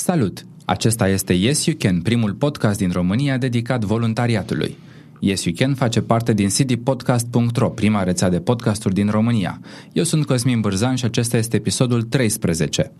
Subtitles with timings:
[0.00, 0.46] Salut!
[0.64, 4.76] Acesta este Yes You Can, primul podcast din România dedicat voluntariatului.
[5.18, 9.60] Yes You Can face parte din cdpodcast.ro, prima rețea de podcasturi din România.
[9.92, 12.92] Eu sunt Cosmin Bârzan și acesta este episodul 13.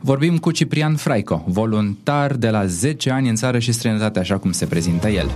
[0.00, 4.52] Vorbim cu Ciprian Fraico, voluntar de la 10 ani în țară și străinătate, așa cum
[4.52, 5.34] se prezintă el.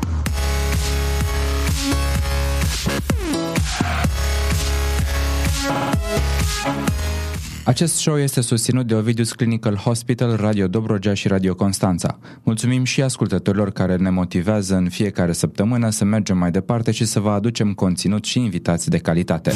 [7.67, 12.19] Acest show este susținut de Ovidius Clinical Hospital, Radio Dobrogea și Radio Constanța.
[12.43, 17.21] Mulțumim și ascultătorilor care ne motivează în fiecare săptămână să mergem mai departe și să
[17.21, 19.53] vă aducem conținut și invitații de calitate.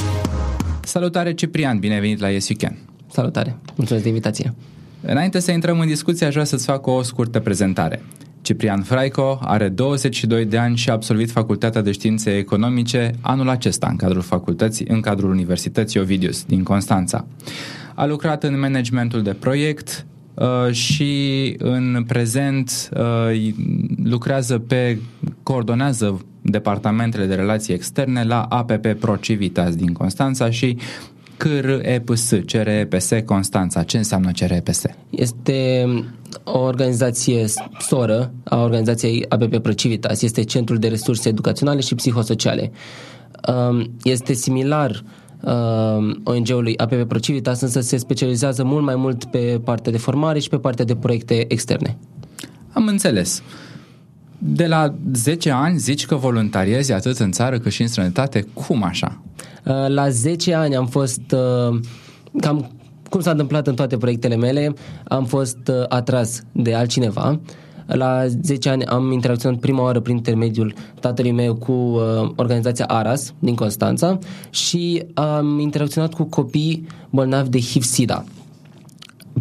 [0.83, 2.79] Salutare Ciprian, bine ai venit la Yes You Can.
[3.13, 4.55] Salutare, mulțumesc de invitație.
[5.01, 8.03] Înainte să intrăm în discuție, aș vrea să-ți fac o scurtă prezentare.
[8.43, 13.89] Ciprian Fraico are 22 de ani și a absolvit Facultatea de Științe Economice anul acesta
[13.91, 17.27] în cadrul facultății, în cadrul Universității Ovidius din Constanța.
[17.95, 23.53] A lucrat în managementul de proiect uh, și în prezent uh,
[24.05, 24.99] lucrează pe,
[25.43, 30.77] coordonează departamentele de relații externe la APP Pro Civitas din Constanța și
[31.41, 33.83] CREPS, CREPS Constanța.
[33.83, 34.83] Ce înseamnă CREPS?
[35.11, 35.87] Este
[36.45, 37.45] o organizație
[37.79, 40.23] soră a organizației APP Pro Civitas.
[40.23, 42.71] Este Centrul de Resurse Educaționale și Psihosociale.
[43.49, 45.05] Um, este similar
[45.41, 50.49] uh, ONG-ului APP Procivitas, însă se specializează mult mai mult pe partea de formare și
[50.49, 51.97] pe partea de proiecte externe.
[52.73, 53.43] Am înțeles.
[54.43, 58.47] De la 10 ani zici că voluntariezi atât în țară cât și în străinătate.
[58.55, 59.23] Cum așa?
[59.65, 61.81] Uh, la 10 ani am fost uh,
[62.41, 62.71] cam
[63.09, 64.75] cum s-a întâmplat în toate proiectele mele,
[65.05, 67.41] am fost uh, atras de altcineva
[67.97, 73.35] la 10 ani am interacționat prima oară prin intermediul tatălui meu cu uh, organizația ARAS
[73.39, 74.19] din Constanța
[74.51, 78.25] și am interacționat cu copii bolnavi de HIV-SIDA.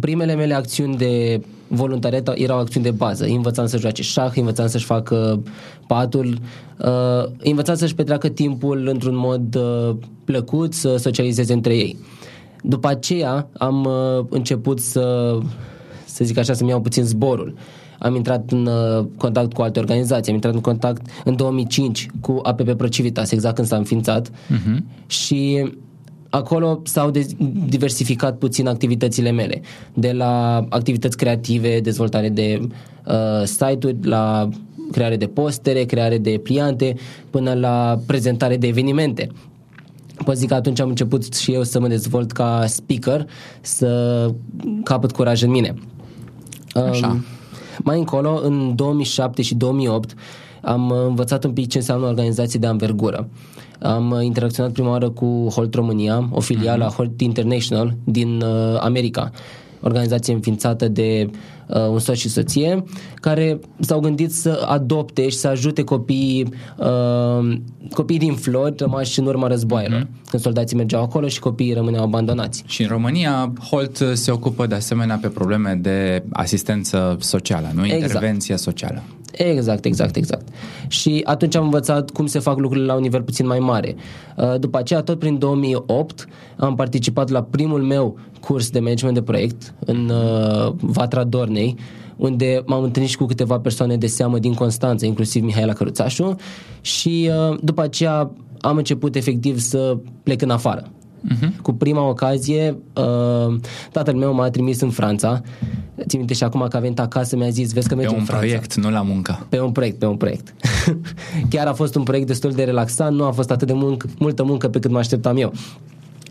[0.00, 1.40] Primele mele acțiuni de
[1.72, 3.24] voluntariat erau acțiuni de bază.
[3.24, 5.42] Îi învățam să joace șah, îi învățam să-și facă
[5.86, 6.38] patul,
[6.78, 11.98] uh, îi învățam să-și petreacă timpul într-un mod uh, plăcut, să socializeze între ei.
[12.62, 15.38] După aceea am uh, început să,
[16.04, 17.54] să zic așa, să-mi iau puțin zborul
[18.00, 22.40] am intrat în uh, contact cu alte organizații, am intrat în contact în 2005 cu
[22.42, 24.78] APP Procivitas, exact când s-a înființat uh-huh.
[25.06, 25.70] și
[26.30, 27.10] acolo s-au
[27.68, 29.60] diversificat puțin activitățile mele,
[29.94, 32.60] de la activități creative, dezvoltare de
[33.06, 34.48] uh, site-uri, la
[34.92, 36.94] creare de postere, creare de pliante,
[37.30, 39.28] până la prezentare de evenimente.
[40.24, 43.26] Pot zic că atunci am început și eu să mă dezvolt ca speaker,
[43.60, 44.30] să
[44.84, 45.74] capăt curaj în mine.
[46.90, 47.08] Așa.
[47.08, 47.24] Um,
[47.78, 50.14] mai încolo, în 2007 și 2008,
[50.60, 53.28] am învățat un pic ce înseamnă o organizație de anvergură.
[53.78, 56.88] Am interacționat prima oară cu Holt România, o filială uh-huh.
[56.88, 59.30] a Holt International din uh, America
[59.80, 61.30] organizație înființată de
[61.74, 67.58] uh, un soț și soție, care s-au gândit să adopte și să ajute copiii, uh,
[67.92, 70.30] copiii din flori rămași în urma războaielor, uh-huh.
[70.30, 72.62] când soldații mergeau acolo și copiii rămâneau abandonați.
[72.66, 77.84] Și în România, Holt se ocupă de asemenea pe probleme de asistență socială, nu?
[77.84, 78.02] Exact.
[78.02, 79.02] Intervenție socială.
[79.32, 80.48] Exact, exact, exact.
[80.88, 83.94] Și atunci am învățat cum se fac lucrurile la un nivel puțin mai mare.
[84.36, 89.22] Uh, după aceea, tot prin 2008, am participat la primul meu curs de management de
[89.22, 91.24] proiect în uh, Vatra
[91.60, 91.76] Dornei,
[92.16, 96.36] unde m-am întâlnit și cu câteva persoane de seamă din Constanța, inclusiv Mihaela Căruțașu
[96.80, 100.84] și uh, după aceea am început efectiv să plec în afară.
[100.84, 101.62] Uh-huh.
[101.62, 103.56] Cu prima ocazie, uh,
[103.92, 105.40] tatăl meu m-a trimis în Franța.
[106.06, 108.46] Țin minte și acum că a venit acasă, mi-a zis, vezi că mergem în Franța.
[108.46, 109.46] Pe un proiect, nu la muncă.
[109.48, 110.54] Pe un proiect, pe un proiect.
[111.50, 114.44] Chiar a fost un proiect destul de relaxant, nu a fost atât de muncă, multă
[114.44, 115.52] muncă pe cât mă așteptam eu.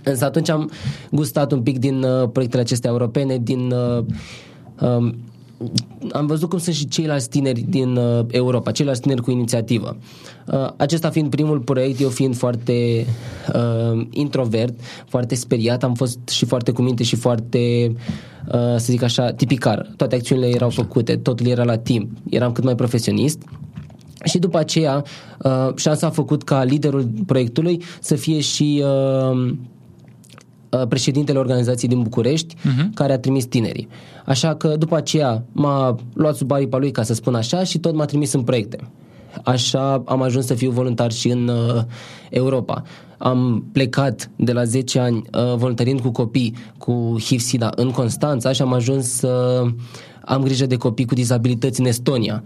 [0.04, 0.72] Însă atunci am
[1.12, 3.72] gustat un pic din uh, proiectele acestea europene, din...
[3.72, 4.06] Uh,
[4.82, 5.16] um,
[6.12, 9.98] am văzut cum sunt și ceilalți tineri din uh, Europa, ceilalți tineri cu inițiativă.
[10.46, 13.06] Uh, acesta fiind primul proiect, eu fiind foarte
[13.54, 17.94] uh, introvert, foarte speriat, am fost și foarte cu minte și foarte,
[18.48, 19.92] uh, să zic așa, tipicar.
[19.96, 20.82] Toate acțiunile erau așa.
[20.82, 23.42] făcute, totul era la timp, eram cât mai profesionist.
[24.24, 25.04] Și după aceea,
[25.44, 28.90] uh, șansa a făcut ca liderul proiectului să fie și uh,
[29.40, 29.56] Uh,
[30.90, 32.94] președintele organizației din București, uh-huh.
[32.94, 33.88] care a trimis tinerii.
[34.26, 37.96] Așa că după aceea m-a luat sub aripa lui, ca să spun așa, și tot
[37.96, 38.78] m-a trimis în proiecte.
[39.44, 41.84] Așa am ajuns să fiu voluntar și în uh,
[42.30, 42.84] Europa.
[43.18, 48.62] Am plecat de la 10 ani uh, voluntariind cu copii cu HIV-SIDA în Constanța și
[48.62, 49.72] am ajuns să uh,
[50.26, 52.44] am grijă de copii cu dizabilități în Estonia.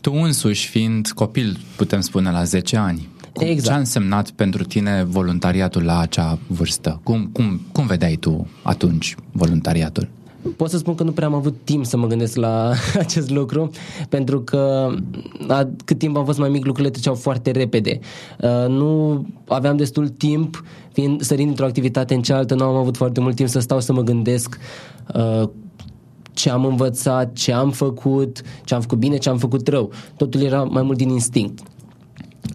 [0.00, 3.08] Tu însuși fiind copil, putem spune, la 10 ani,
[3.38, 3.66] cum, exact.
[3.66, 7.00] Ce a însemnat pentru tine voluntariatul la acea vârstă?
[7.02, 10.08] Cum, cum, cum vedeai tu atunci voluntariatul?
[10.56, 13.70] pot să spun că nu prea am avut timp să mă gândesc la acest lucru,
[14.08, 14.90] pentru că
[15.48, 17.98] a, cât timp am fost mai mic, lucrurile treceau foarte repede.
[18.40, 23.20] Uh, nu aveam destul timp, fiind sărind într-o activitate în cealaltă, nu am avut foarte
[23.20, 24.58] mult timp să stau să mă gândesc
[25.14, 25.48] uh,
[26.32, 29.90] ce am învățat, ce am făcut, ce am făcut bine, ce am făcut rău.
[30.16, 31.60] Totul era mai mult din instinct.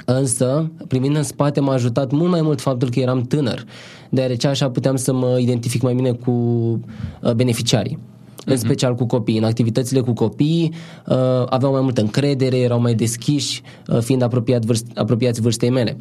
[0.05, 3.65] Însă, primind în spate, m-a ajutat mult mai mult faptul că eram tânăr,
[4.09, 7.99] deoarece așa puteam să mă identific mai bine cu uh, beneficiarii
[8.45, 8.63] în mhm.
[8.63, 9.37] special cu copii.
[9.37, 10.73] În activitățile cu copii
[11.07, 11.15] uh,
[11.49, 15.97] aveau mai multă încredere, erau mai deschiși, uh, fiind apropiat vârst, apropiați vârstei mele.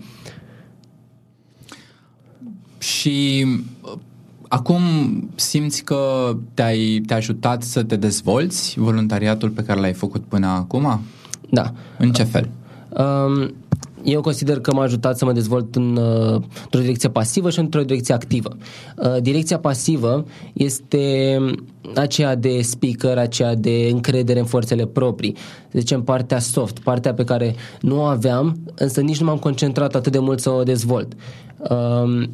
[2.78, 3.46] Și
[3.82, 3.92] uh,
[4.48, 4.80] acum
[5.34, 11.00] simți că te-ai, te-a ajutat să te dezvolți voluntariatul pe care l-ai făcut până acum?
[11.50, 11.72] Da.
[11.98, 12.48] În ce fel?
[12.88, 13.48] Uh,
[14.04, 17.82] eu consider că m-a ajutat să mă dezvolt în, uh, într-o direcție pasivă și într-o
[17.82, 18.56] direcție activă.
[18.96, 21.36] Uh, direcția pasivă este
[21.94, 25.36] aceea de speaker, aceea de încredere în forțele proprii.
[25.68, 29.94] Să zicem partea soft, partea pe care nu o aveam, însă nici nu m-am concentrat
[29.94, 31.12] atât de mult să o dezvolt.
[31.56, 32.30] Um,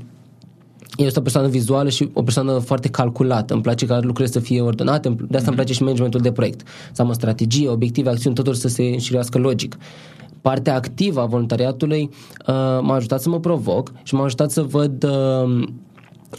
[0.96, 3.52] eu sunt o persoană vizuală și o persoană foarte calculată.
[3.52, 5.32] Îmi place ca lucrurile să fie ordonate, de asta mm-hmm.
[5.32, 5.54] îmi mhm.
[5.54, 6.68] place și managementul de proiect.
[6.92, 9.76] Să am o strategie, obiective, acțiuni, totul să se înșirească logic
[10.48, 15.04] partea activă a voluntariatului uh, m-a ajutat să mă provoc și m-a ajutat să văd
[15.04, 15.68] uh,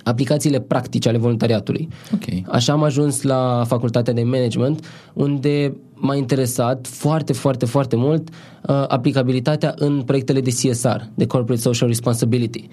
[0.03, 1.89] aplicațiile practice ale voluntariatului.
[2.13, 2.45] Okay.
[2.47, 8.83] Așa am ajuns la facultatea de management, unde m-a interesat foarte, foarte, foarte mult uh,
[8.87, 12.67] aplicabilitatea în proiectele de CSR, de Corporate Social Responsibility,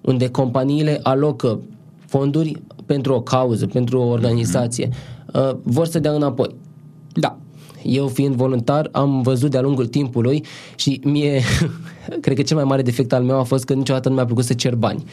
[0.00, 1.60] unde companiile alocă
[2.06, 5.34] fonduri pentru o cauză, pentru o organizație, mm-hmm.
[5.34, 6.54] uh, vor să dea înapoi.
[7.12, 7.38] Da
[7.88, 10.44] eu fiind voluntar am văzut de-a lungul timpului
[10.74, 11.40] și mie,
[12.22, 14.44] cred că cel mai mare defect al meu a fost că niciodată nu mi-a plăcut
[14.44, 15.04] să cer bani.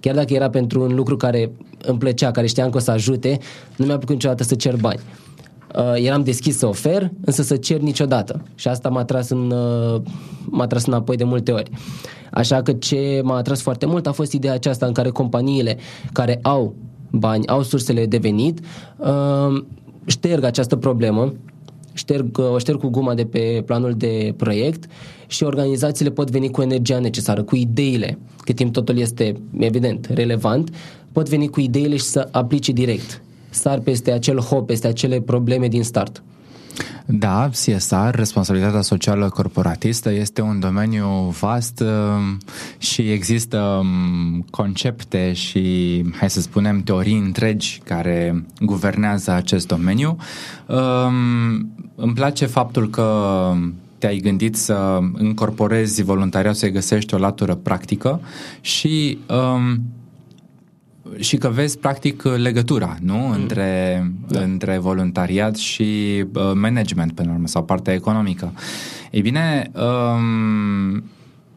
[0.00, 1.52] Chiar dacă era pentru un lucru care
[1.82, 3.38] îmi plăcea, care știam că o să ajute,
[3.76, 5.00] nu mi-a plăcut niciodată să cer bani.
[5.76, 8.42] Uh, eram deschis să ofer, însă să cer niciodată.
[8.54, 10.00] Și asta m-a tras, în, uh,
[10.44, 11.70] m-a tras înapoi de multe ori.
[12.30, 15.76] Așa că ce m-a atras foarte mult a fost ideea aceasta în care companiile
[16.12, 16.74] care au
[17.10, 18.60] bani, au sursele de venit,
[18.96, 19.64] uh,
[20.04, 21.32] șterg această problemă
[22.00, 24.84] șterg, o șterg cu guma de pe planul de proiect
[25.26, 30.70] și organizațiile pot veni cu energia necesară, cu ideile, cât timp totul este, evident, relevant,
[31.12, 33.22] pot veni cu ideile și să aplice direct.
[33.50, 36.22] Sar peste acel hop, peste acele probleme din start.
[37.06, 41.06] Da, CSR, responsabilitatea socială corporatistă, este un domeniu
[41.40, 42.38] vast um,
[42.78, 50.16] și există um, concepte și, hai să spunem, teorii întregi care guvernează acest domeniu.
[52.00, 53.52] Um, îmi place faptul că
[53.98, 58.20] te-ai gândit să incorporezi voluntariat, să-i găsești o latură practică
[58.60, 59.82] și um,
[61.18, 63.16] și că vezi practic legătura, nu?
[63.16, 63.30] Mm.
[63.30, 64.40] Între, da.
[64.40, 65.84] între voluntariat și
[66.34, 68.52] uh, management, pe urmă, sau partea economică.
[69.10, 71.04] Ei bine, um,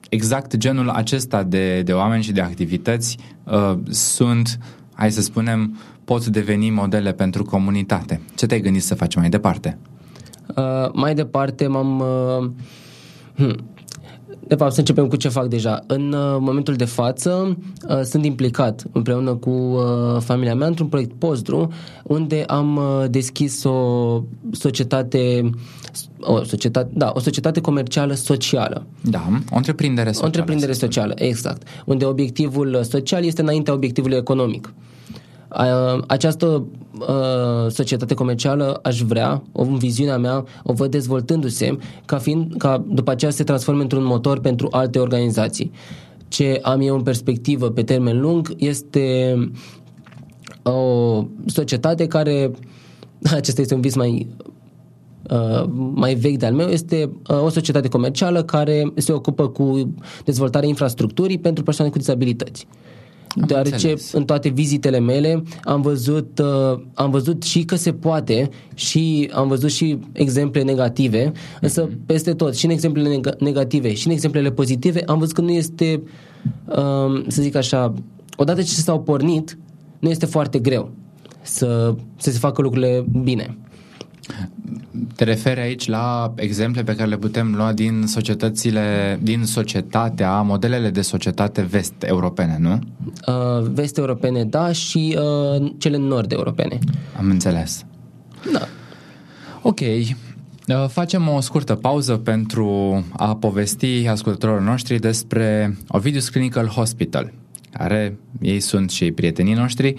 [0.10, 4.60] exact genul acesta de, de oameni și de activități uh, sunt,
[4.94, 8.22] hai să spunem, pot deveni modele pentru comunitate.
[8.36, 9.78] Ce te-ai gândit să faci mai departe?
[10.56, 12.00] Uh, mai departe m-am...
[12.00, 12.50] Uh,
[13.36, 13.56] hmm,
[14.48, 15.84] de fapt, să începem cu ce fac deja.
[15.88, 17.57] În uh, momentul de față
[17.90, 21.72] uh, sunt implicat împreună cu uh, familia mea într-un proiect Postdru
[22.04, 25.50] unde am uh, deschis o societate
[26.19, 28.85] o societate, da, o societate comercială socială.
[29.02, 30.23] Da, o întreprindere socială.
[30.23, 31.68] O întreprindere socială, exact.
[31.85, 34.73] Unde obiectivul social este înaintea obiectivului economic.
[36.07, 36.66] Această
[37.69, 43.12] societate comercială aș vrea, o în viziunea mea, o văd dezvoltându-se ca, fiind, ca după
[43.12, 45.71] aceea să se transforme într-un motor pentru alte organizații.
[46.28, 49.35] Ce am eu în perspectivă pe termen lung este
[50.64, 52.52] o societate care,
[53.31, 54.28] acesta este un vis mai
[55.94, 59.94] mai vechi de-al meu, este o societate comercială care se ocupă cu
[60.26, 62.68] dezvoltarea infrastructurii pentru persoane cu dizabilități.
[63.42, 64.11] Am deoarece înțeles.
[64.11, 69.47] în toate vizitele mele am văzut, uh, am văzut și că se poate și am
[69.47, 71.59] văzut și exemple negative, mm-hmm.
[71.61, 72.06] însă mhm.
[72.06, 75.52] peste tot, și în exemplele neg- negative și în exemplele pozitive, am văzut că nu
[75.52, 76.02] este,
[76.66, 77.94] uh, să zic așa,
[78.37, 79.57] odată ce s-au pornit,
[79.99, 80.92] nu este foarte greu
[81.42, 83.57] să, să se facă lucrurile bine.
[85.15, 90.89] Te referi aici la exemple pe care le putem lua din societățile, din societatea, modelele
[90.89, 92.80] de societate vest-europene, nu?
[93.27, 96.80] Uh, vest-europene, da, și uh, cele nord-europene.
[97.18, 97.85] Am înțeles.
[98.51, 98.68] Da.
[99.61, 99.80] Ok.
[99.80, 107.31] Uh, facem o scurtă pauză pentru a povesti ascultătorilor noștri despre Ovidius Clinical Hospital,
[107.73, 109.95] are, ei sunt și prietenii noștri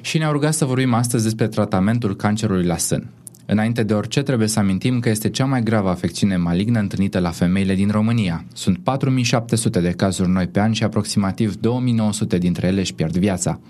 [0.00, 3.10] și ne-au rugat să vorbim astăzi despre tratamentul cancerului la sân.
[3.48, 7.30] Înainte de orice, trebuie să amintim că este cea mai gravă afecțiune malignă întâlnită la
[7.30, 8.44] femeile din România.
[8.52, 13.60] Sunt 4700 de cazuri noi pe an și aproximativ 2900 dintre ele își pierd viața.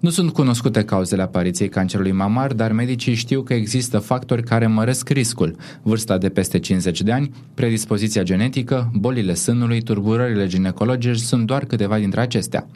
[0.00, 5.08] Nu sunt cunoscute cauzele apariției cancerului mamar, dar medicii știu că există factori care măresc
[5.08, 5.56] riscul.
[5.82, 11.98] Vârsta de peste 50 de ani, predispoziția genetică, bolile sânului, turburările ginecologice sunt doar câteva
[11.98, 12.66] dintre acestea.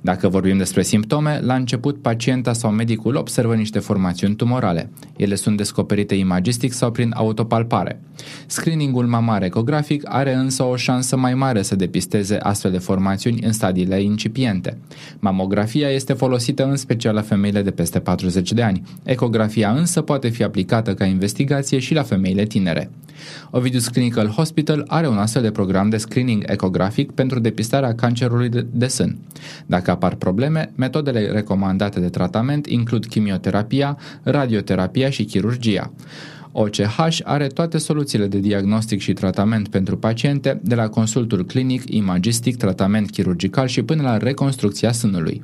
[0.00, 4.90] Dacă vorbim despre simptome, la început pacienta sau medicul observă niște formațiuni tumorale.
[5.16, 8.00] Ele sunt descoperite imagistic sau prin autopalpare.
[8.46, 13.52] Screeningul mamar ecografic are însă o șansă mai mare să depisteze astfel de formațiuni în
[13.52, 14.78] stadiile incipiente.
[15.18, 18.82] Mamografia este folosită în special la femeile de peste 40 de ani.
[19.02, 22.90] Ecografia însă poate fi aplicată ca investigație și la femeile tinere.
[23.50, 28.66] Ovidius Clinical Hospital are un astfel de program de screening ecografic pentru depistarea cancerului de,
[28.70, 29.18] de sân.
[29.66, 35.75] Dacă apar probleme, metodele recomandate de tratament includ chimioterapia, radioterapia și chirurgia.
[36.52, 42.56] OCH are toate soluțiile de diagnostic și tratament pentru paciente, de la consultul clinic, imagistic,
[42.56, 45.42] tratament chirurgical și până la reconstrucția sânului.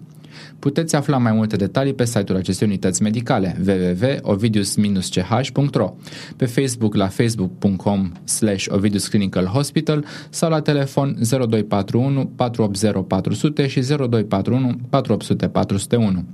[0.58, 5.94] Puteți afla mai multe detalii pe site-ul acestei unități medicale www.ovidius-ch.ro
[6.36, 13.80] pe Facebook la facebook.com slash Ovidius Clinical Hospital sau la telefon 0241 480 400 și
[13.80, 16.24] 0241 480 401.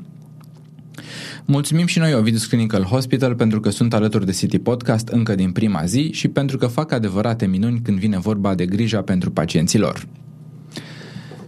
[1.50, 5.52] Mulțumim și noi Ovidus Clinical Hospital pentru că sunt alături de City Podcast încă din
[5.52, 9.78] prima zi și pentru că fac adevărate minuni când vine vorba de grija pentru pacienții
[9.78, 10.06] lor.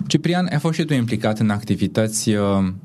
[0.07, 2.39] Ciprian, ai fost și tu implicat în activități, uh,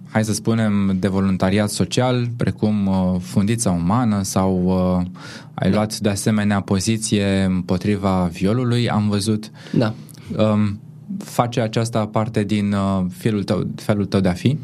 [0.09, 5.05] hai să spunem, de voluntariat social, precum uh, fundița umană sau uh,
[5.53, 5.75] ai da.
[5.75, 9.51] luat de asemenea poziție împotriva violului, am văzut.
[9.73, 9.93] Da.
[10.37, 10.79] Um,
[11.17, 12.75] face aceasta parte din
[13.09, 14.57] felul tău, felul tău de a fi?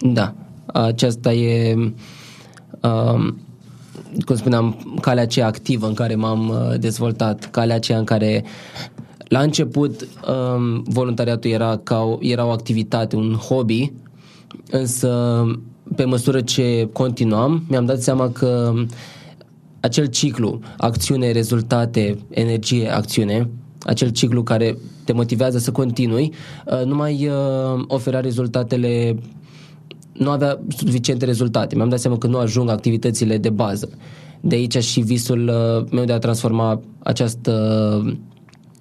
[0.00, 0.34] Da.
[0.72, 1.74] Aceasta e,
[2.82, 3.38] um,
[4.24, 8.44] cum spuneam, calea aceea activă în care m-am dezvoltat, calea aceea în care
[9.30, 13.92] la început, um, voluntariatul era, ca o, era o activitate, un hobby,
[14.70, 15.44] însă
[15.96, 18.72] pe măsură ce continuam, mi-am dat seama că
[19.80, 23.50] acel ciclu, acțiune, rezultate, energie, acțiune,
[23.82, 26.32] acel ciclu care te motivează să continui,
[26.66, 29.16] uh, nu mai uh, oferea rezultatele,
[30.20, 31.74] nu avea suficiente rezultate.
[31.74, 33.88] Mi-am dat seama că nu ajung activitățile de bază.
[34.40, 37.52] De aici și visul uh, meu de a transforma această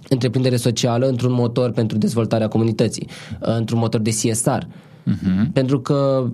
[0.09, 3.07] întreprindere socială într-un motor pentru dezvoltarea comunității,
[3.41, 4.49] uh, într-un motor de CSR.
[4.49, 5.03] Uh-huh.
[5.03, 5.51] Mhm.
[5.51, 6.29] Pentru că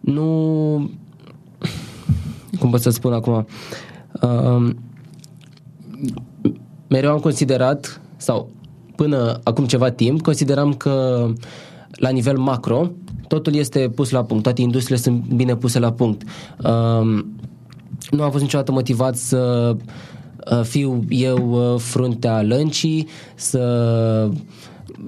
[0.00, 0.90] nu...
[2.58, 3.46] Cum pot să spun acum?
[4.22, 4.70] Uh,
[6.88, 8.50] mereu am considerat, sau
[8.96, 11.26] până acum ceva timp, consideram că
[11.90, 12.90] la nivel macro
[13.30, 16.22] totul este pus la punct, toate industriile sunt bine puse la punct.
[16.64, 17.24] Uh,
[18.10, 19.76] nu am fost niciodată motivat să
[20.50, 24.30] Uh, fiu eu uh, fruntea lăncii, să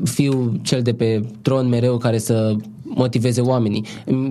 [0.05, 3.85] fiu cel de pe tron mereu care să motiveze oamenii.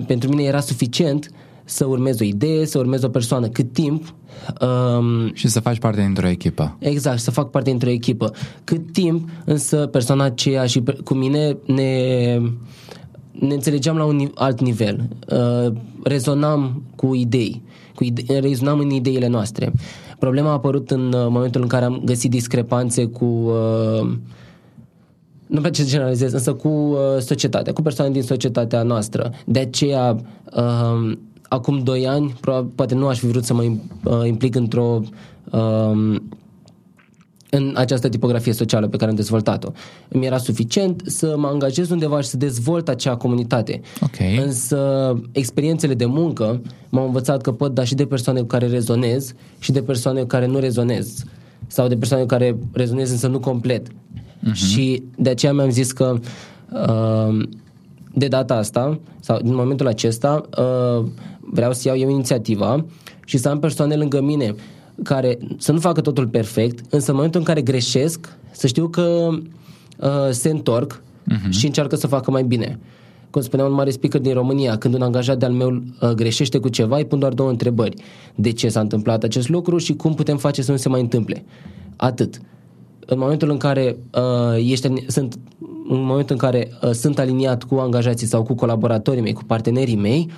[0.06, 1.30] Pentru mine era suficient
[1.64, 4.14] să urmez o idee, să urmez o persoană cât timp
[4.60, 6.76] um, și să faci parte dintr-o echipă.
[6.78, 8.32] Exact, să fac parte dintr-o echipă.
[8.64, 12.40] Cât timp însă persoana aceea și cu mine ne
[13.32, 15.08] ne înțelegeam la un alt nivel.
[15.28, 15.72] Uh,
[16.02, 17.62] rezonam cu idei,
[17.94, 19.72] cu ide- rezonam în ideile noastre.
[20.18, 24.08] Problema a apărut în uh, momentul în care am găsit discrepanțe cu uh,
[25.46, 29.32] nu pe ce generalizez, însă cu uh, societatea, cu persoane din societatea noastră.
[29.44, 30.16] De aceea,
[30.56, 31.12] uh,
[31.48, 32.34] acum doi ani,
[32.74, 35.00] poate nu aș fi vrut să mă uh, implic într-o
[35.50, 36.16] uh,
[37.54, 39.70] în această tipografie socială pe care am dezvoltat-o.
[40.08, 43.80] Îmi era suficient să mă angajez undeva și să dezvolt acea comunitate.
[44.00, 44.36] Okay.
[44.36, 49.32] Însă experiențele de muncă m-au învățat că pot da și de persoane cu care rezonez
[49.58, 51.24] și de persoane cu care nu rezonez.
[51.66, 53.88] Sau de persoane cu care rezonez însă nu complet.
[53.88, 54.52] Uh-huh.
[54.52, 56.18] Și de aceea mi-am zis că
[56.72, 57.48] uh,
[58.14, 61.04] de data asta, sau din momentul acesta, uh,
[61.40, 62.84] vreau să iau eu inițiativa
[63.24, 64.54] și să am persoane lângă mine
[65.02, 69.28] care să nu facă totul perfect, însă în momentul în care greșesc, să știu că
[69.98, 71.50] uh, se întorc uh-huh.
[71.50, 72.78] și încearcă să facă mai bine.
[73.30, 76.68] Cum spunea un mare speaker din România, când un angajat de-al meu uh, greșește cu
[76.68, 78.02] ceva, îi pun doar două întrebări.
[78.34, 81.44] De ce s-a întâmplat acest lucru și cum putem face să nu se mai întâmple.
[81.96, 82.40] Atât.
[83.06, 85.38] În momentul în care uh, ești, sunt
[85.88, 89.96] în momentul în care uh, sunt aliniat cu angajații sau cu colaboratorii mei, cu partenerii
[89.96, 90.34] mei, uh,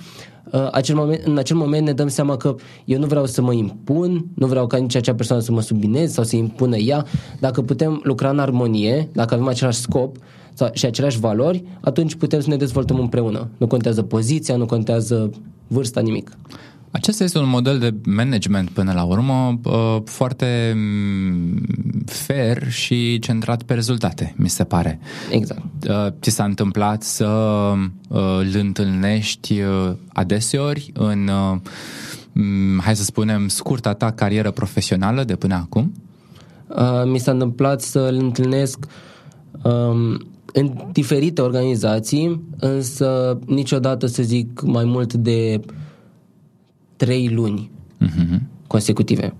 [0.71, 4.25] acel moment, în acel moment ne dăm seama că eu nu vreau să mă impun,
[4.33, 7.05] nu vreau ca nici acea persoană să mă submineze sau să impună ea.
[7.39, 10.17] Dacă putem lucra în armonie, dacă avem același scop
[10.53, 13.47] sau, și aceleași valori, atunci putem să ne dezvoltăm împreună.
[13.57, 15.29] Nu contează poziția, nu contează
[15.67, 16.31] vârsta, nimic.
[16.95, 21.61] Acesta este un model de management până la urmă uh, foarte mm,
[22.05, 24.99] fair și centrat pe rezultate, mi se pare.
[25.31, 25.61] Exact.
[25.89, 27.27] Uh, ți s-a întâmplat să
[28.09, 29.61] uh, îl întâlnești
[30.13, 31.29] adeseori în,
[32.31, 35.93] mm, hai să spunem, scurta ta carieră profesională de până acum?
[37.05, 38.85] Mi s-a întâmplat să îl întâlnesc
[39.63, 45.61] um, în diferite organizații, însă niciodată să zic mai mult de
[46.95, 47.71] trei luni
[48.01, 48.39] uh-huh.
[48.67, 49.33] consecutive.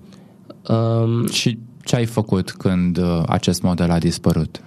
[0.70, 4.62] Um, și ce ai făcut când uh, acest model a dispărut?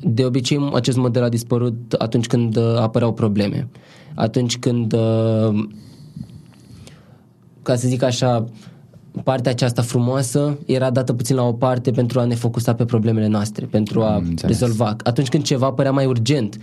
[0.00, 3.68] De obicei, acest model a dispărut atunci când uh, apăreau probleme.
[4.14, 5.68] Atunci când, uh,
[7.62, 8.44] ca să zic așa,
[9.24, 13.26] partea aceasta frumoasă era dată puțin la o parte pentru a ne focusa pe problemele
[13.26, 14.58] noastre, pentru a Înțeles.
[14.58, 14.96] rezolva.
[15.04, 16.58] Atunci când ceva părea mai urgent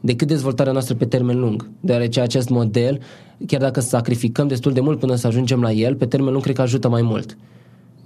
[0.00, 3.00] decât dezvoltarea noastră pe termen lung, deoarece acest model,
[3.46, 6.54] chiar dacă sacrificăm destul de mult până să ajungem la el, pe termen lung cred
[6.54, 7.36] că ajută mai mult.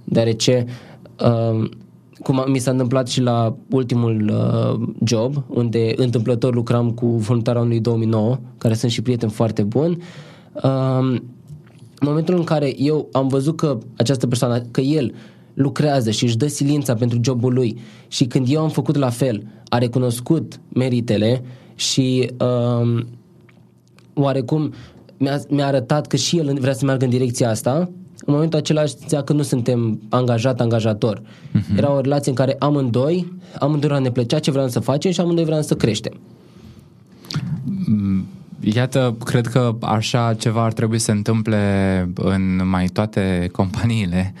[0.03, 0.65] Deoarece,
[1.25, 1.69] uh,
[2.19, 7.79] cum mi s-a întâmplat și la ultimul uh, job, unde întâmplător lucram cu voluntara anului
[7.79, 9.97] 2009, care sunt și prieteni foarte buni,
[10.53, 11.21] uh,
[11.99, 15.13] în momentul în care eu am văzut că această persoană, că el
[15.53, 19.43] lucrează și își dă silința pentru jobul lui și când eu am făcut la fel,
[19.69, 21.43] a recunoscut meritele
[21.75, 23.07] și um,
[24.13, 24.73] oarecum
[25.23, 27.89] mi-a, mi-a arătat că și el vrea să meargă în direcția asta,
[28.25, 31.19] în momentul acela zicea că nu suntem angajat-angajator.
[31.19, 31.77] Uh-huh.
[31.77, 35.45] Era o relație în care amândoi, amândoi ne plăcea ce vreau să facem și amândoi
[35.45, 36.13] vreau să creștem.
[38.63, 44.33] Mm, Iată, cred că așa ceva ar trebui să se întâmple în mai toate companiile.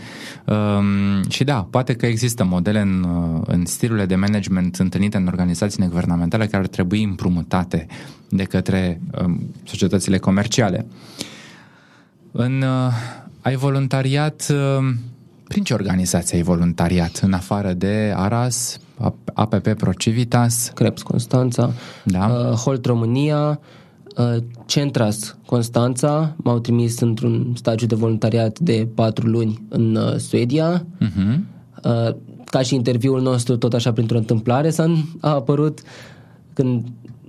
[0.45, 3.05] Um, și da, poate că există modele în,
[3.45, 7.85] în stilurile de management întâlnite în organizații neguvernamentale care ar trebui împrumutate
[8.29, 10.85] de către um, societățile comerciale.
[12.31, 12.93] În, uh,
[13.41, 14.93] ai voluntariat, uh,
[15.47, 17.19] prin ce organizație ai voluntariat?
[17.21, 18.79] În afară de Aras,
[19.33, 20.71] APP Procivitas?
[20.75, 21.71] Creps Constanța,
[22.03, 22.25] da.
[22.25, 23.82] uh, Holt România, Uh,
[24.65, 30.85] Centras Constanța m-au trimis într-un stagiu de voluntariat de patru luni în uh, Suedia.
[31.01, 31.39] Uh-huh.
[32.45, 35.81] Ca și interviul nostru, tot așa printr-o întâmplare, s-a a apărut
[36.53, 36.83] când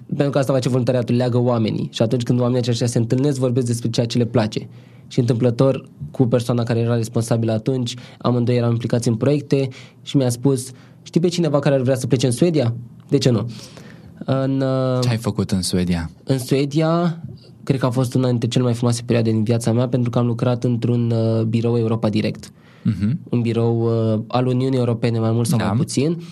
[0.06, 1.88] pentru că asta face voluntariatul, leagă oamenii.
[1.92, 4.68] Și atunci când oamenii aceștia se întâlnesc, vorbesc despre ceea ce le place.
[5.06, 9.68] Și întâmplător, cu persoana care era responsabilă atunci, amândoi eram implicați în proiecte
[10.02, 10.70] și mi-a spus,
[11.02, 12.74] știi pe cineva care ar vrea să plece în Suedia?
[13.08, 13.38] De ce nu?
[13.38, 13.83] Uh,
[14.24, 16.10] în, uh, Ce ai făcut în Suedia?
[16.24, 17.22] În Suedia,
[17.62, 20.18] cred că a fost una dintre cele mai frumoase perioade din viața mea pentru că
[20.18, 22.50] am lucrat într-un uh, birou Europa Direct.
[22.50, 23.12] Uh-huh.
[23.30, 25.64] Un birou uh, al Uniunii Europene, mai mult sau da.
[25.64, 26.22] mai puțin,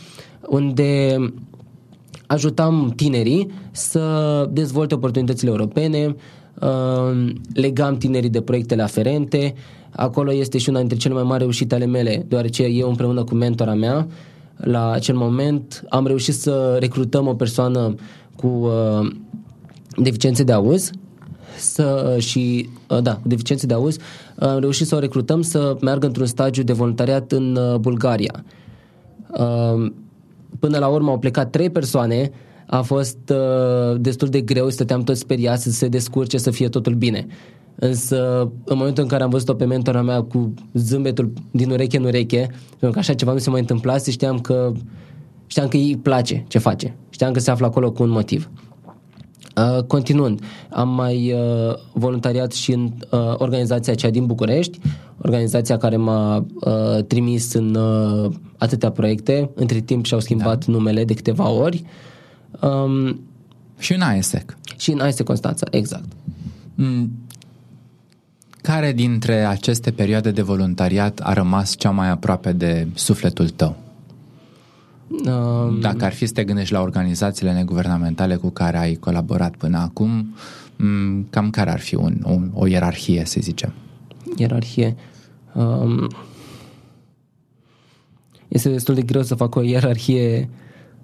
[0.49, 1.17] unde
[2.27, 6.17] ajutam tinerii să dezvolte oportunitățile europene,
[7.55, 9.55] legam tinerii de proiectele aferente.
[9.91, 13.35] Acolo este și una dintre cele mai mari reușite ale mele, deoarece eu împreună cu
[13.35, 14.07] mentora mea
[14.57, 17.95] la acel moment am reușit să recrutăm o persoană
[18.37, 19.11] cu uh,
[19.97, 20.91] deficiențe de auz
[21.59, 26.07] să, și, uh, da, deficiențe de auz, uh, am reușit să o recrutăm să meargă
[26.07, 28.45] într-un stagiu de voluntariat în uh, Bulgaria.
[29.31, 29.93] Uh,
[30.59, 32.31] până la urmă au plecat trei persoane,
[32.67, 36.95] a fost uh, destul de greu, stăteam toți speriați să se descurce, să fie totul
[36.95, 37.27] bine.
[37.75, 42.05] Însă, în momentul în care am văzut-o pe mentora mea cu zâmbetul din ureche în
[42.05, 44.73] ureche, pentru că așa ceva nu se mai întâmplase, știam că
[45.47, 46.97] știam că îi place ce face.
[47.11, 48.51] Știam că se află acolo cu un motiv.
[49.57, 54.79] Uh, continuând, am mai uh, voluntariat și în uh, organizația aceea din București,
[55.21, 60.73] organizația care m-a uh, trimis în uh, atâtea proiecte, între timp și-au schimbat da.
[60.73, 61.85] numele de câteva ori.
[62.61, 63.21] Um,
[63.79, 64.57] și în AESEC.
[64.77, 66.09] Și în AESEC Constanța, exact.
[66.75, 67.11] Mm,
[68.63, 73.77] care dintre aceste perioade de voluntariat a rămas cea mai aproape de sufletul tău?
[75.09, 75.81] Um...
[75.81, 80.35] Dacă ar fi să te gândești la organizațiile neguvernamentale cu care ai colaborat până acum,
[81.31, 83.73] cam care ar fi un, un, o ierarhie, să zicem?
[84.37, 84.97] Ierarhie.
[85.55, 86.09] Um...
[88.49, 90.49] Este destul de greu să fac o ierarhie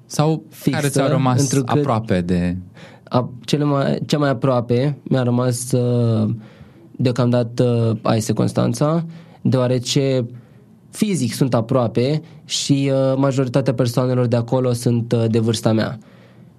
[0.07, 2.57] sau fixă, care ți-a rămas aproape de...
[3.05, 6.35] A, cele mai, cea mai aproape mi-a rămas uh,
[7.01, 9.05] deocamdată AIS Constanța,
[9.43, 10.27] deoarece
[10.91, 15.99] fizic sunt aproape și uh, majoritatea persoanelor de acolo sunt uh, de vârsta mea.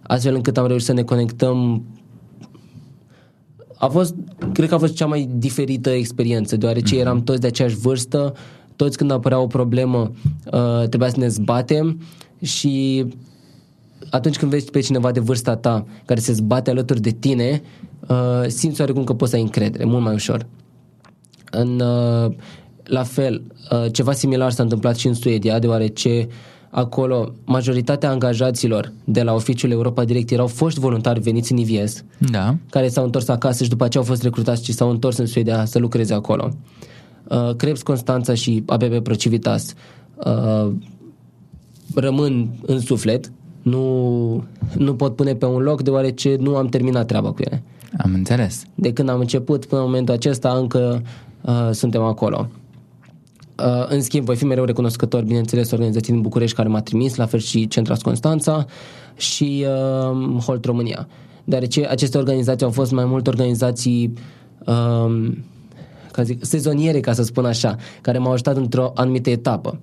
[0.02, 1.84] Astfel încât am reușit să ne conectăm
[3.78, 4.16] a fost,
[4.54, 7.00] cred că a fost cea mai diferită experiență, deoarece mm-hmm.
[7.00, 8.34] eram toți de aceeași vârstă,
[8.76, 10.12] toți când apărea o problemă
[10.52, 12.02] uh, trebuia să ne zbatem
[12.42, 13.06] și
[14.10, 17.62] atunci când vezi pe cineva de vârsta ta care se zbate alături de tine,
[18.08, 20.46] uh, simți oarecum că poți să ai încredere, mult mai ușor.
[21.52, 22.36] În, uh,
[22.84, 26.28] la fel, uh, ceva similar s-a întâmplat și în Suedia, deoarece
[26.70, 32.56] acolo majoritatea angajaților de la oficiul Europa Direct erau foști voluntari veniți în IVS, da.
[32.70, 35.66] care s-au întors acasă și după aceea au fost recrutați și s-au întors în Suedia
[35.66, 36.50] să lucreze acolo.
[37.28, 39.74] Uh, Krebs Constanța și ABB Procivitas
[40.16, 40.72] uh,
[41.96, 44.44] rămân în suflet, nu,
[44.78, 47.64] nu pot pune pe un loc deoarece nu am terminat treaba cu ele.
[47.98, 48.64] Am înțeles.
[48.76, 51.02] De când am început până în momentul acesta încă
[51.42, 52.48] uh, suntem acolo.
[53.66, 57.26] Uh, în schimb, voi fi mereu recunoscător, bineînțeles, organizației din București care m-a trimis, la
[57.26, 58.66] fel și Centras Constanța
[59.16, 59.66] și
[60.12, 61.08] uh, Holt România.
[61.44, 64.14] Deoarece aceste organizații au fost mai mult organizații
[64.66, 65.32] uh,
[66.12, 69.80] ca zic, sezoniere, ca să spun așa, care m-au ajutat într-o anumită etapă.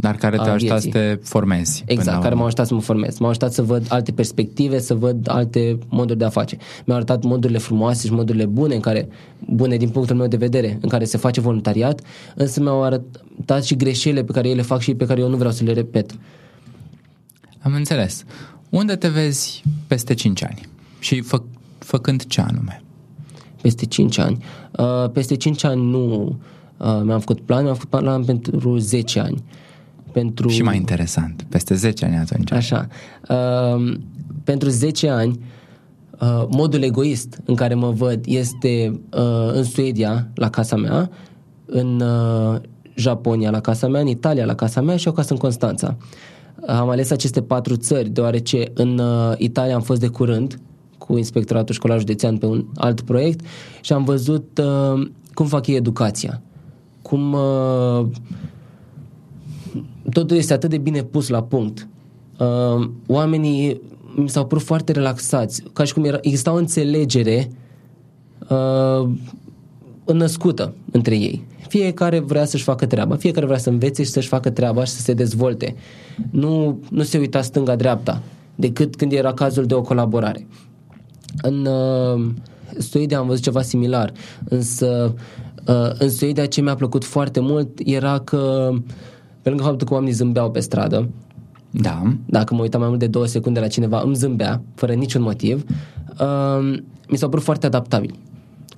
[0.00, 1.82] Dar care te-au ajutat să te formezi.
[1.86, 3.18] Exact, care m-au ajutat să mă formez.
[3.18, 6.56] M-au ajutat să văd alte perspective, să văd alte moduri de a face.
[6.84, 9.08] Mi-au arătat modurile frumoase și modurile bune, în care,
[9.38, 12.00] bune din punctul meu de vedere, în care se face voluntariat,
[12.34, 15.52] însă mi-au arătat și greșelile pe care ele fac și pe care eu nu vreau
[15.52, 16.14] să le repet.
[17.58, 18.24] Am înțeles.
[18.68, 20.60] Unde te vezi peste 5 ani?
[20.98, 21.42] Și fă,
[21.78, 22.82] făcând ce anume?
[23.60, 24.44] Peste 5 ani.
[24.78, 26.36] Uh, peste 5 ani nu
[26.76, 29.34] uh, mi-am făcut plan, mi-am făcut plan pentru 10 ani.
[29.34, 29.66] Uh,
[30.12, 30.48] pentru...
[30.48, 32.52] Și mai interesant, peste 10 ani atunci.
[32.52, 32.88] Așa.
[33.28, 33.98] Uh,
[34.44, 35.40] pentru 10 ani,
[36.20, 41.10] uh, modul egoist în care mă văd este uh, în Suedia, la casa mea,
[41.66, 42.60] în uh,
[42.94, 45.96] Japonia, la casa mea, în Italia, la casa mea și o casă în Constanța.
[46.66, 50.60] Am ales aceste patru țări, deoarece în uh, Italia am fost de curând
[50.98, 53.44] cu Inspectoratul Școlar Județean pe un alt proiect
[53.80, 56.40] și am văzut uh, cum fac ei educația.
[57.02, 58.06] Cum uh,
[60.10, 61.88] totul este atât de bine pus la punct.
[62.38, 63.80] Uh, oamenii
[64.16, 67.50] mi s-au părut foarte relaxați, ca și cum era, exista o înțelegere
[68.48, 69.08] uh,
[70.14, 71.46] născută între ei.
[71.68, 75.00] Fiecare vrea să-și facă treaba, fiecare vrea să învețe și să-și facă treaba și să
[75.00, 75.74] se dezvolte.
[76.30, 78.22] Nu, nu se uita stânga-dreapta,
[78.54, 80.46] decât când era cazul de o colaborare.
[81.42, 82.30] În uh,
[82.78, 84.12] Suedia am văzut ceva similar,
[84.48, 85.14] însă
[85.66, 88.78] uh, în Suedia ce mi-a plăcut foarte mult era că uh,
[89.48, 91.08] pe lângă faptul că oamenii zâmbeau pe stradă,
[91.70, 92.02] da.
[92.26, 95.64] Dacă mă uitam mai mult de două secunde la cineva, îmi zâmbea, fără niciun motiv.
[96.20, 98.18] Uh, mi s-au părut foarte adaptabili.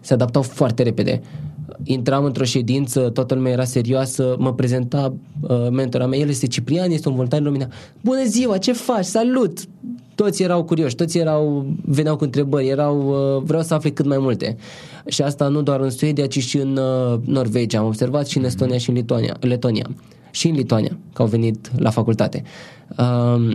[0.02, 1.20] Se adaptau foarte repede.
[1.84, 6.90] Intram într-o ședință, toată lumea era serioasă, mă prezenta uh, mentora mea, el este Ciprian,
[6.90, 7.68] este un voluntar în România.
[8.00, 9.04] Bună ziua, ce faci?
[9.04, 9.58] Salut!
[10.14, 14.18] Toți erau curioși, toți erau, veneau cu întrebări, erau, uh, vreau să afle cât mai
[14.18, 14.56] multe.
[15.06, 17.78] Și asta nu doar în Suedia, ci și în uh, Norvegia.
[17.78, 19.86] Am observat și în Estonia și în Lituania, Letonia
[20.30, 22.42] și în Lituania, că au venit la facultate.
[22.98, 23.54] Um,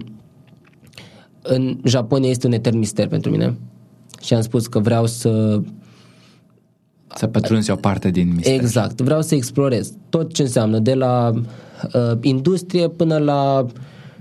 [1.41, 3.57] în Japonia este un etern mister pentru mine
[4.21, 5.61] și am spus că vreau să
[7.15, 8.53] să pătrunzi o parte din mister.
[8.53, 9.01] Exact.
[9.01, 11.31] Vreau să explorez tot ce înseamnă, de la
[11.93, 13.65] uh, industrie până la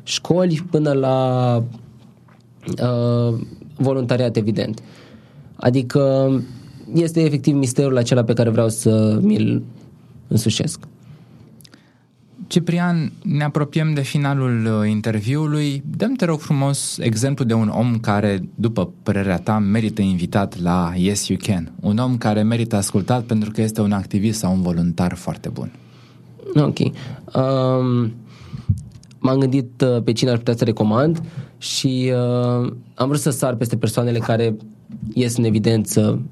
[0.03, 1.57] școli, până la
[2.83, 3.39] uh,
[3.77, 4.83] voluntariat, evident.
[5.57, 6.33] Adică
[6.95, 9.63] este efectiv misterul acela pe care vreau să mi-l
[10.29, 10.81] însușesc.
[12.47, 15.83] Ciprian, ne apropiem de finalul uh, interviului.
[15.97, 20.93] Dăm te rog frumos exemplu de un om care, după părerea ta, merită invitat la
[20.97, 21.73] Yes You Can.
[21.81, 25.73] Un om care merită ascultat pentru că este un activist sau un voluntar foarte bun.
[26.55, 26.79] Ok.
[26.79, 28.13] Um,
[29.19, 31.23] m-am gândit uh, pe cine ar putea să recomand
[31.59, 34.57] și uh, am vrut să sar peste persoanele care
[35.13, 36.23] ies în evidență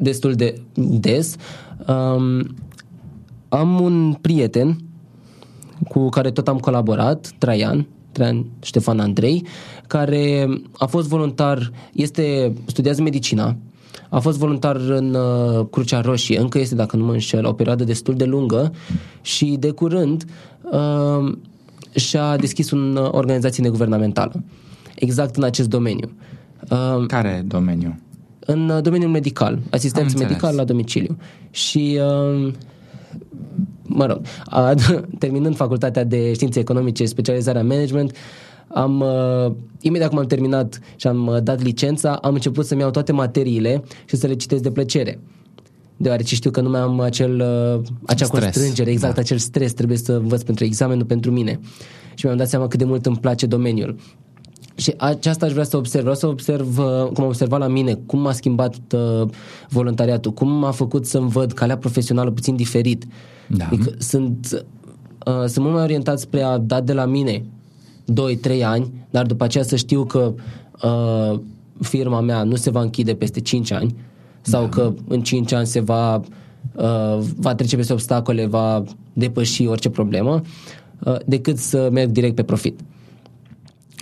[0.00, 1.36] destul de des.
[1.86, 2.54] Um,
[3.48, 4.78] am un prieten
[5.88, 9.46] cu care tot am colaborat, Traian, Traian Ștefan Andrei,
[9.86, 13.56] care a fost voluntar, este, studiază medicina,
[14.08, 17.84] a fost voluntar în uh, Crucea Roșie, încă este, dacă nu mă înșel, o perioadă
[17.84, 18.72] destul de lungă
[19.20, 20.24] și de curând
[20.62, 21.36] uh,
[21.94, 24.42] și-a deschis o uh, organizație neguvernamentală,
[24.94, 26.10] exact în acest domeniu.
[26.70, 27.98] Uh, Care domeniu?
[28.46, 31.16] În uh, domeniul medical, asistență medicală la domiciliu.
[31.50, 32.52] Și uh,
[33.86, 34.74] mă rog, a,
[35.18, 38.16] terminând facultatea de științe economice, specializarea management,
[38.68, 42.90] am, uh, imediat cum am terminat și am uh, dat licența, am început să-mi iau
[42.90, 45.20] toate materiile și să le citesc de plăcere.
[45.96, 48.42] Deoarece știu că nu mai am acel, uh, acea stres.
[48.42, 49.20] constrângere, exact, da.
[49.20, 51.60] acel stres, trebuie să învăț pentru examenul pentru mine.
[52.14, 53.96] Și mi-am dat seama cât de mult îmi place domeniul.
[54.76, 56.02] Și aceasta aș vrea să observ.
[56.02, 59.28] Vreau să observ, uh, cum am observat la mine, cum m-a schimbat uh,
[59.68, 63.04] voluntariatul, cum m-a făcut să-mi văd calea profesională puțin diferit.
[63.46, 63.64] Da.
[63.66, 64.64] Adică sunt,
[65.26, 67.44] uh, sunt mult mai orientat spre a da de la mine
[68.12, 70.34] 2-3 ani, dar după aceea să știu că
[70.82, 71.40] uh,
[71.80, 73.94] firma mea nu se va închide peste 5 ani
[74.40, 74.68] sau da.
[74.68, 76.16] că în 5 ani se va,
[76.74, 80.40] uh, va trece peste obstacole, va depăși orice problemă,
[81.04, 82.80] uh, decât să merg direct pe profit.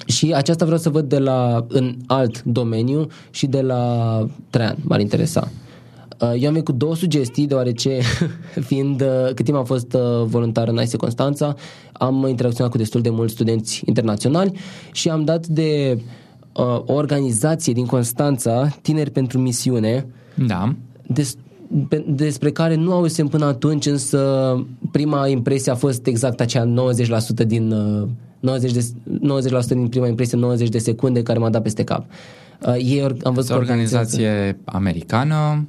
[0.06, 5.00] Și aceasta vreau să văd de la, în alt domeniu și de la Traian, m-ar
[5.00, 5.50] interesa.
[6.22, 7.98] Uh, eu am venit cu două sugestii, deoarece
[8.68, 11.54] fiind uh, cât timp am fost uh, voluntar în ICE Constanța,
[11.92, 14.52] am interacționat cu destul de mulți studenți internaționali
[14.92, 15.98] și am dat de
[16.52, 20.06] uh, o organizație din Constanța, Tineri pentru Misiune,
[20.46, 20.74] Da.
[21.06, 21.36] des,
[21.88, 24.54] pe, despre care nu auzisem până atunci, însă
[24.90, 26.72] prima impresie a fost exact aceea
[27.42, 28.08] 90% din uh,
[28.40, 28.86] 90, de,
[29.64, 32.04] 90% din prima impresie, 90 de secunde care m-a dat peste cap.
[32.66, 35.66] Uh, ei or- am văzut Este o că organizație americană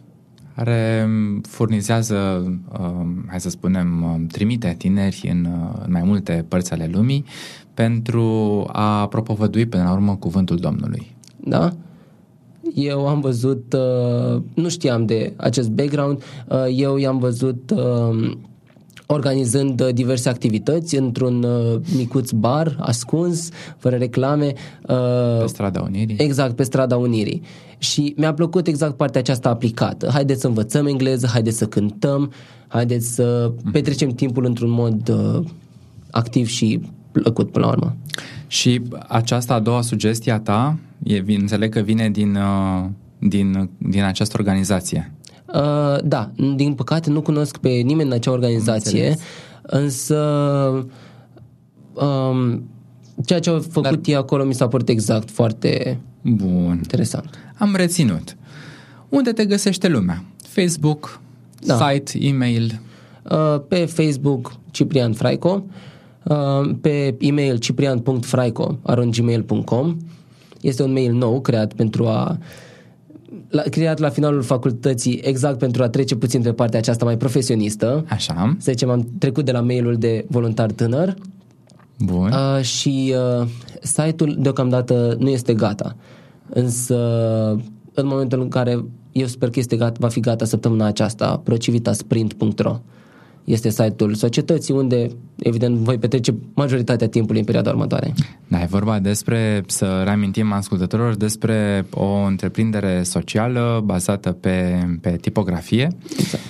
[0.56, 1.10] care
[1.42, 2.44] furnizează,
[2.80, 7.26] um, hai să spunem, um, trimite tineri în, uh, în mai multe părți ale lumii
[7.74, 11.16] pentru a propovădui până la urmă cuvântul Domnului.
[11.44, 11.74] Da?
[12.74, 18.32] Eu am văzut, uh, nu știam de acest background, uh, eu i-am văzut uh,
[19.06, 24.54] organizând uh, diverse activități într-un uh, micuț bar ascuns, fără reclame.
[24.88, 26.16] Uh, Pe strada Unirii.
[26.20, 27.42] Exact, pe strada Unirii.
[27.78, 30.10] Și mi-a plăcut exact partea aceasta aplicată.
[30.14, 32.32] Haideți să învățăm engleză, haideți să cântăm,
[32.68, 35.44] haideți să petrecem timpul într-un mod uh,
[36.12, 37.96] activ și plăcut până la urmă.
[38.48, 42.86] Și aceasta a doua sugestie a ta, e, vin- înțeleg că vine din, uh,
[43.20, 45.12] din, din această organizație.
[45.54, 49.22] Uh, da, din păcate nu cunosc pe nimeni în acea organizație, Înțeles.
[49.62, 50.18] însă
[51.94, 52.64] um,
[53.26, 56.74] ceea ce au făcut Dar- ei acolo mi s-a părut exact foarte Bun.
[56.76, 57.30] interesant.
[57.58, 58.38] Am reținut.
[59.10, 60.24] Unde te găsește lumea?
[60.48, 61.20] Facebook,
[61.66, 61.90] Da.
[61.90, 62.80] site, e-mail.
[63.32, 65.64] Uh, pe Facebook Ciprian Fraico,
[66.24, 69.98] uh, pe e-mail ciprian.fraico.gmail.com
[70.62, 72.38] Este un mail nou creat pentru a
[73.54, 78.06] la, creat la finalul facultății exact pentru a trece puțin pe partea aceasta mai profesionistă.
[78.10, 78.56] Așa.
[78.60, 81.16] Să zicem, am trecut de la mailul de voluntar tânăr
[82.00, 82.32] Bun.
[82.32, 83.48] uh, și uh,
[83.82, 85.96] site-ul deocamdată nu este gata.
[86.50, 86.98] Însă
[87.94, 92.80] în momentul în care eu sper că este gata, va fi gata săptămâna aceasta, procivitaSprint.ro
[93.44, 98.14] este site-ul societății unde, evident, voi petrece majoritatea timpului în perioada următoare.
[98.48, 105.88] Da, e vorba despre, să reamintim ascultătorilor, despre o întreprindere socială bazată pe, pe tipografie,
[106.20, 106.44] Exact.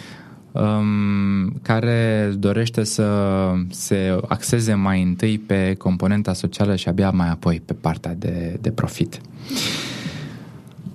[0.52, 3.08] um, care dorește să
[3.70, 8.72] se axeze mai întâi pe componenta socială și abia mai apoi pe partea de, de
[8.72, 9.22] profit.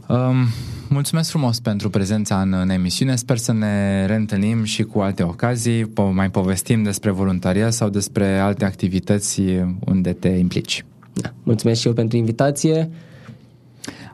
[0.09, 0.47] Um,
[0.89, 3.17] mulțumesc frumos pentru prezența în, în emisiune.
[3.17, 8.39] Sper să ne reîntâlnim și cu alte ocazii, po- mai povestim despre voluntariat sau despre
[8.39, 9.43] alte activități
[9.85, 10.85] unde te implici.
[11.13, 11.33] Da.
[11.43, 12.91] Mulțumesc și eu pentru invitație.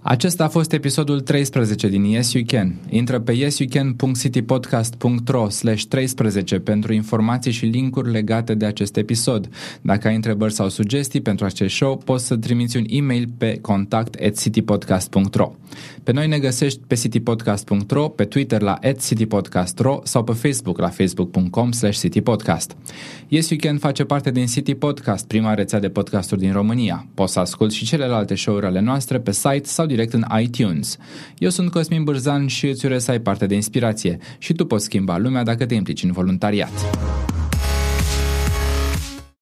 [0.07, 2.75] Acesta a fost episodul 13 din Yes You Can.
[2.88, 9.49] Intră pe yesyoucan.citypodcast.ro slash 13 pentru informații și linkuri legate de acest episod.
[9.81, 14.14] Dacă ai întrebări sau sugestii pentru acest show, poți să trimiți un e-mail pe contact
[14.14, 15.53] at citypodcast.ro
[16.03, 20.88] Pe noi ne găsești pe citypodcast.ro, pe Twitter la at citypodcast.ro sau pe Facebook la
[20.88, 22.77] facebook.com slash citypodcast.
[23.29, 27.07] Yes You Can face parte din City Podcast, prima rețea de podcasturi din România.
[27.14, 30.96] Poți să asculti și celelalte show-uri ale noastre pe site sau direct în iTunes.
[31.38, 34.85] Eu sunt Cosmin Bârzan și îți urez să ai parte de inspirație și tu poți
[34.85, 36.72] schimba lumea dacă te implici în voluntariat.